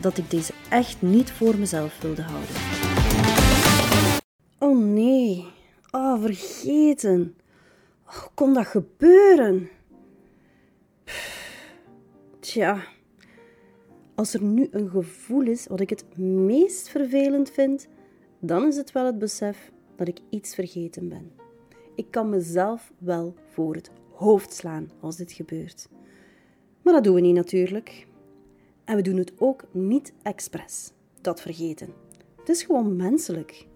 [0.00, 2.54] dat ik deze echt niet voor mezelf wilde houden.
[4.58, 5.46] Oh nee,
[5.90, 7.36] oh vergeten.
[8.02, 9.68] Hoe kon dat gebeuren?
[12.40, 12.84] Tja,
[14.14, 17.88] als er nu een gevoel is wat ik het meest vervelend vind,
[18.38, 21.30] dan is het wel het besef dat ik iets vergeten ben.
[21.94, 25.88] Ik kan mezelf wel voor het hoofd slaan als dit gebeurt.
[26.82, 28.06] Maar dat doen we niet natuurlijk.
[28.86, 31.88] En we doen het ook niet expres, dat vergeten.
[32.36, 33.66] Het is gewoon menselijk.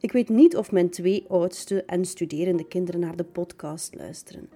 [0.00, 4.50] Ik weet niet of mijn twee oudste en studerende kinderen naar de podcast luisteren,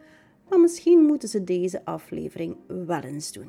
[0.48, 3.48] maar misschien moeten ze deze aflevering wel eens doen.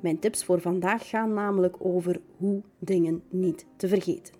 [0.00, 4.34] Mijn tips voor vandaag gaan namelijk over hoe dingen niet te vergeten.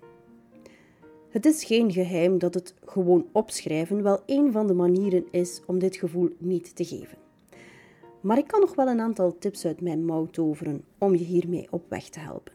[1.29, 5.79] Het is geen geheim dat het gewoon opschrijven wel een van de manieren is om
[5.79, 7.19] dit gevoel niet te geven.
[8.21, 11.67] Maar ik kan nog wel een aantal tips uit mijn mouw toveren om je hiermee
[11.71, 12.53] op weg te helpen.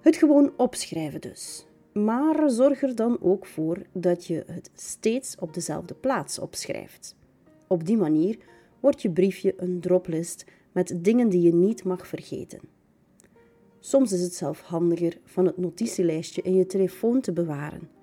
[0.00, 1.66] Het gewoon opschrijven dus.
[1.92, 7.16] Maar zorg er dan ook voor dat je het steeds op dezelfde plaats opschrijft.
[7.66, 8.38] Op die manier
[8.80, 12.60] wordt je briefje een droplist met dingen die je niet mag vergeten.
[13.80, 17.93] Soms is het zelf handiger van het notitielijstje in je telefoon te bewaren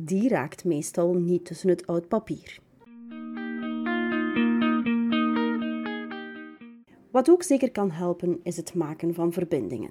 [0.00, 2.58] die raakt meestal niet tussen het oud papier.
[7.10, 9.90] Wat ook zeker kan helpen, is het maken van verbindingen.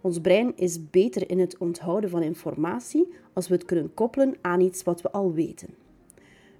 [0.00, 4.60] Ons brein is beter in het onthouden van informatie als we het kunnen koppelen aan
[4.60, 5.74] iets wat we al weten.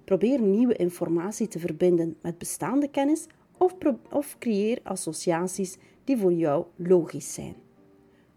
[0.05, 3.27] Probeer nieuwe informatie te verbinden met bestaande kennis
[3.59, 3.75] of,
[4.11, 7.55] of creëer associaties die voor jou logisch zijn.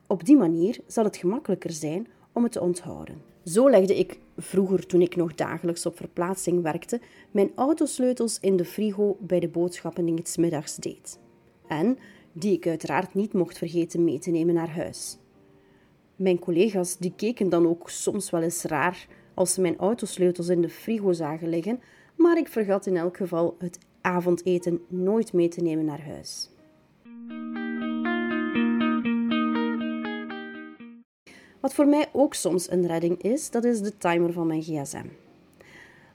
[0.08, 2.08] Op die manier zal het gemakkelijker zijn
[2.40, 3.22] om te onthouden.
[3.44, 7.02] Zo legde ik vroeger, toen ik nog dagelijks op verplaatsing werkte,
[7.32, 11.20] mijn autosleutels in de frigo bij de boodschappen die ik s middags deed.
[11.68, 11.98] En
[12.32, 15.18] die ik uiteraard niet mocht vergeten mee te nemen naar huis.
[16.16, 20.62] Mijn collega's die keken dan ook soms wel eens raar als ze mijn autosleutels in
[20.62, 21.80] de frigo zagen liggen,
[22.16, 26.50] maar ik vergat in elk geval het avondeten nooit mee te nemen naar huis.
[31.60, 35.06] Wat voor mij ook soms een redding is, dat is de timer van mijn gsm.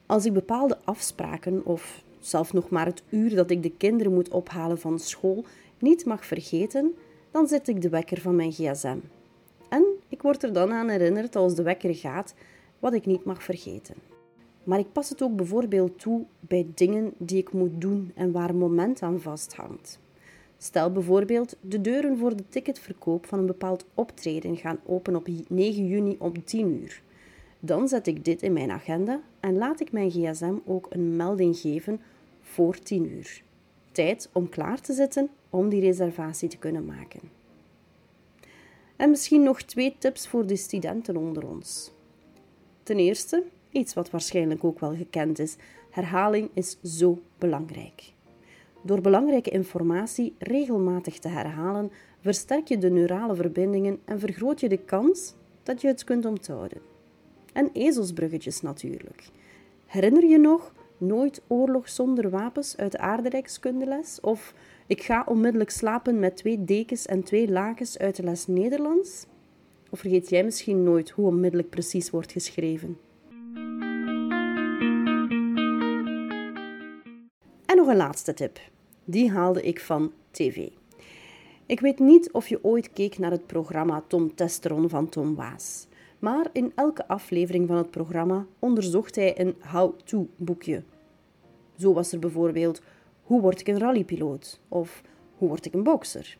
[0.05, 4.29] Als ik bepaalde afspraken of zelf nog maar het uur dat ik de kinderen moet
[4.29, 5.45] ophalen van school
[5.79, 6.95] niet mag vergeten,
[7.31, 8.97] dan zet ik de wekker van mijn gsm.
[9.69, 12.33] En ik word er dan aan herinnerd als de wekker gaat
[12.79, 13.95] wat ik niet mag vergeten.
[14.63, 18.49] Maar ik pas het ook bijvoorbeeld toe bij dingen die ik moet doen en waar
[18.49, 19.99] een moment aan vasthangt.
[20.65, 25.87] Stel bijvoorbeeld, de deuren voor de ticketverkoop van een bepaald optreden gaan open op 9
[25.87, 27.01] juni om 10 uur.
[27.59, 31.57] Dan zet ik dit in mijn agenda en laat ik mijn gsm ook een melding
[31.57, 32.01] geven
[32.41, 33.43] voor 10 uur.
[33.91, 37.21] Tijd om klaar te zitten om die reservatie te kunnen maken.
[38.95, 41.91] En misschien nog twee tips voor de studenten onder ons.
[42.83, 45.55] Ten eerste, iets wat waarschijnlijk ook wel gekend is:
[45.89, 48.13] herhaling is zo belangrijk.
[48.85, 54.77] Door belangrijke informatie regelmatig te herhalen, versterk je de neurale verbindingen en vergroot je de
[54.77, 55.33] kans
[55.63, 56.77] dat je het kunt onthouden.
[57.53, 59.29] En ezelsbruggetjes natuurlijk.
[59.85, 64.19] Herinner je nog nooit oorlog zonder wapens uit de aardrijkskundeles?
[64.21, 64.53] Of
[64.87, 69.25] ik ga onmiddellijk slapen met twee dekens en twee lakens uit de les Nederlands?
[69.89, 72.97] Of vergeet jij misschien nooit hoe onmiddellijk precies wordt geschreven?
[77.65, 78.73] En nog een laatste tip.
[79.07, 80.69] Die haalde ik van tv.
[81.65, 85.87] Ik weet niet of je ooit keek naar het programma Tom Testeron van Tom Waas.
[86.19, 90.83] Maar in elke aflevering van het programma onderzocht hij een how-to boekje.
[91.77, 92.81] Zo was er bijvoorbeeld
[93.23, 94.59] Hoe word ik een rallypiloot?
[94.67, 95.01] Of
[95.37, 96.37] Hoe word ik een bokser?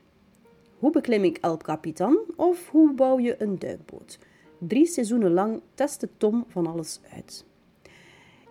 [0.77, 4.19] Hoe beklim ik El Capitan of hoe bouw je een duikboot?
[4.57, 7.45] Drie seizoenen lang testte Tom van alles uit.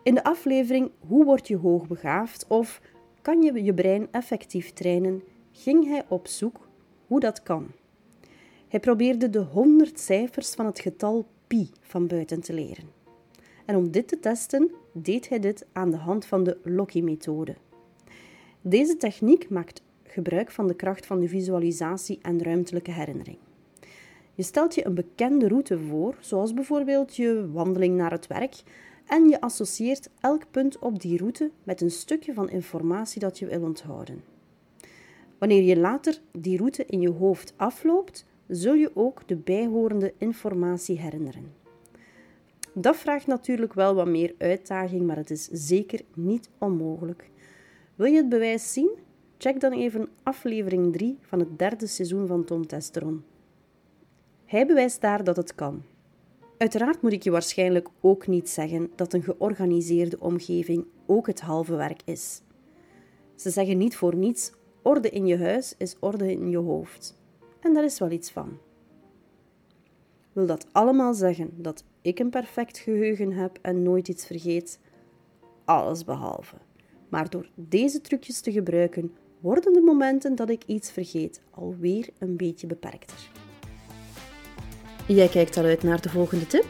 [0.02, 2.80] In de aflevering Hoe word je hoogbegaafd of
[3.24, 5.22] Kan je je brein effectief trainen?
[5.52, 6.68] ging hij op zoek
[7.06, 7.66] hoe dat kan.
[8.68, 12.84] Hij probeerde de 100 cijfers van het getal pi van buiten te leren.
[13.66, 17.54] En om dit te testen, deed hij dit aan de hand van de Loki-methode.
[18.60, 23.38] Deze techniek maakt gebruik van de kracht van de visualisatie en ruimtelijke herinnering.
[24.34, 28.62] Je stelt je een bekende route voor, zoals bijvoorbeeld je wandeling naar het werk,
[29.06, 33.46] en je associeert elk punt op die route met een stukje van informatie dat je
[33.46, 34.24] wil onthouden.
[35.38, 40.98] Wanneer je later die route in je hoofd afloopt, zul je ook de bijhorende informatie
[40.98, 41.52] herinneren.
[42.72, 47.30] Dat vraagt natuurlijk wel wat meer uitdaging, maar het is zeker niet onmogelijk.
[47.94, 48.90] Wil je het bewijs zien?
[49.38, 53.24] Check dan even aflevering 3 van het derde seizoen van Tom Testeron.
[54.44, 55.82] Hij bewijst daar dat het kan.
[56.64, 61.76] Uiteraard moet ik je waarschijnlijk ook niet zeggen dat een georganiseerde omgeving ook het halve
[61.76, 62.40] werk is.
[63.34, 64.52] Ze zeggen niet voor niets:
[64.82, 67.16] orde in je huis is orde in je hoofd.
[67.60, 68.58] En daar is wel iets van.
[70.32, 74.78] Wil dat allemaal zeggen dat ik een perfect geheugen heb en nooit iets vergeet?
[75.64, 76.56] Alles behalve.
[77.08, 82.36] Maar door deze trucjes te gebruiken, worden de momenten dat ik iets vergeet alweer een
[82.36, 83.43] beetje beperkter.
[85.06, 86.66] Jij kijkt al uit naar de volgende tip?